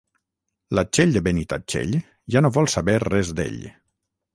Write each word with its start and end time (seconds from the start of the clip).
La 0.77 0.83
Txell 0.87 1.13
de 1.19 1.23
Benitatxell 1.29 1.95
ja 2.37 2.45
no 2.47 2.55
vol 2.59 2.75
saber 2.79 3.01
res 3.09 3.35
d'ell. 3.41 3.67